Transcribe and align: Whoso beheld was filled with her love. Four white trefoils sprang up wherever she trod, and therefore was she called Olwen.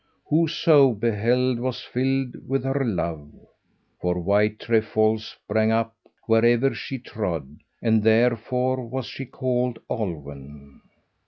Whoso 0.29 0.93
beheld 0.95 1.59
was 1.59 1.81
filled 1.83 2.33
with 2.49 2.63
her 2.63 2.83
love. 2.83 3.29
Four 3.99 4.19
white 4.19 4.57
trefoils 4.57 5.27
sprang 5.27 5.71
up 5.71 5.95
wherever 6.25 6.73
she 6.73 6.97
trod, 6.97 7.59
and 7.83 8.01
therefore 8.01 8.83
was 8.83 9.05
she 9.05 9.27
called 9.27 9.77
Olwen. 9.91 10.81